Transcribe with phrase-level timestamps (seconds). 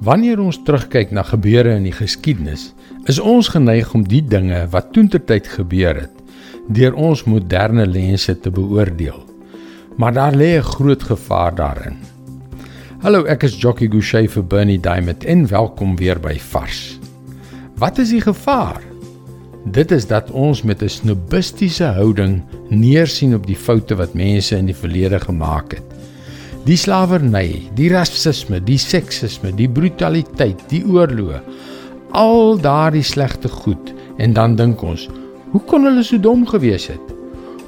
[0.00, 2.70] Wanneer ons terugkyk na gebeure in die geskiedenis,
[3.04, 6.22] is ons geneig om die dinge wat toentertyd gebeur het,
[6.72, 9.18] deur ons moderne lense te beoordeel.
[10.00, 11.98] Maar daar lê 'n groot gevaar daarin.
[13.02, 16.98] Hallo, ek is Jockey Gouchee vir Bernie Diamond en welkom weer by Vars.
[17.76, 18.80] Wat is die gevaar?
[19.64, 24.66] Dit is dat ons met 'n snobistiese houding neersien op die foute wat mense in
[24.66, 25.90] die verlede gemaak het.
[26.68, 31.38] Die slawerny, die rasisme, die seksisme, die brutaliteit, die oorloë,
[32.12, 35.06] al daardie slegte goed en dan dink ons,
[35.54, 37.14] hoe kon hulle so dom gewees het?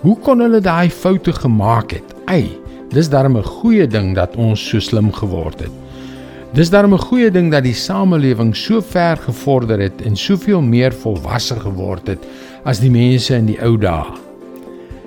[0.03, 2.13] Hoe kon hulle daai foute gemaak het?
[2.29, 2.53] Ai,
[2.93, 5.73] dis darem 'n goeie ding dat ons so slim geword het.
[6.53, 10.93] Dis darem 'n goeie ding dat die samelewing so ver gevorder het en soveel meer
[10.93, 12.27] volwasse geword het
[12.65, 14.05] as die mense in die ou dae.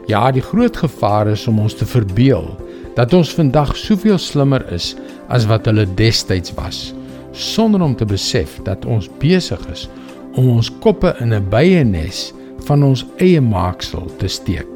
[0.08, 2.65] Ja, die groot gevaar is om ons te verbeel
[2.96, 4.94] dat ons vandag soveel slimmer is
[5.28, 6.94] as wat hulle destyds was
[7.36, 9.88] sonder om te besef dat ons besig is
[10.36, 12.34] om ons koppe in 'n byenes
[12.68, 14.68] van ons eie maaksel te steek.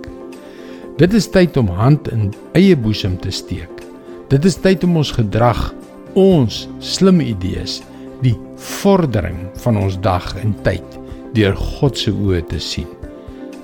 [0.98, 3.84] Dit is tyd om hand in eie boesem te steek.
[4.30, 5.74] Dit is tyd om ons gedrag,
[6.14, 7.82] ons slim idees,
[8.22, 11.00] die vordering van ons dag en tyd
[11.34, 12.88] deur God se oë te sien.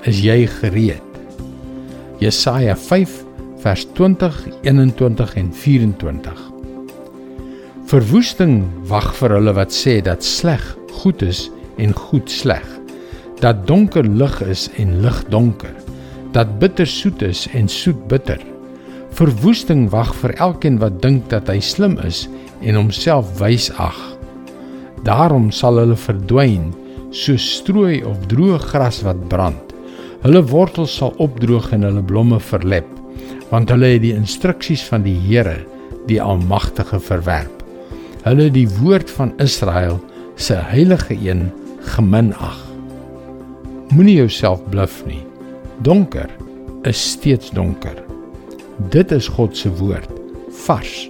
[0.03, 1.01] Is jy gereed?
[2.19, 2.75] Jesaja
[3.65, 6.41] vers 20, 21 en 24.
[7.89, 10.61] Verwoesting wag vir hulle wat sê dat sleg
[10.99, 11.47] goed is
[11.81, 12.65] en goed sleg.
[13.41, 15.73] Dat donker lig is en lig donker.
[16.37, 18.37] Dat bitter soet is en soet bitter.
[19.17, 22.27] Verwoesting wag vir elkeen wat dink dat hy slim is
[22.61, 23.97] en homself wys ag.
[25.09, 26.69] Daarom sal hulle verdwyn
[27.09, 29.73] so strooi of droë gras wat brand.
[30.21, 32.93] Hulle wortels sal opdroog en hulle blomme verlep
[33.51, 35.59] want hulle het die instruksies van die Here,
[36.09, 37.63] die Almagtige verwerp.
[38.25, 39.99] Hulle het die woord van Israel,
[40.35, 41.49] se heilige een,
[41.95, 42.57] geminag.
[43.93, 45.21] Moenie jouself bluf nie.
[45.85, 46.29] Donker
[46.89, 47.97] is steeds donker.
[48.91, 50.09] Dit is God se woord,
[50.65, 51.05] vars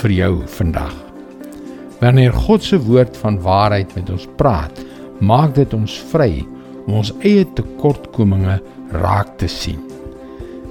[0.00, 0.94] vir jou vandag.
[2.00, 4.84] Wanneer God se woord van waarheid met ons praat,
[5.20, 6.44] maak dit ons vry
[6.86, 8.60] om ons eie tekortkominge
[8.96, 9.85] raak te sien.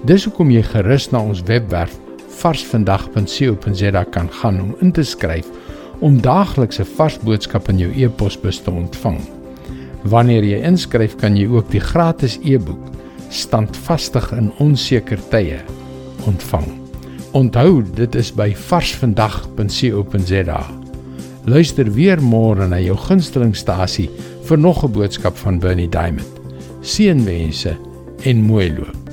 [0.05, 1.95] Dis hoekom jy gerus na ons webwerf
[2.38, 5.47] varsvandag.co.za kan gaan om in te skryf
[6.05, 9.17] om daaglikse vars boodskappe in jou e-posbus te ontvang.
[10.05, 12.91] Wanneer jy inskryf, kan jy ook die gratis e-boek
[13.33, 15.57] Standvastig in onseker tye
[16.29, 16.67] ontvang.
[17.35, 20.61] Onthou, dit is by varsvandag.co.za.
[21.49, 24.09] Luister weer môre na jou gunstelingstasie
[24.45, 26.29] vir nog 'n boodskap van Bernie Diamond.
[26.81, 27.77] Seënwense
[28.23, 29.04] en mooi loop.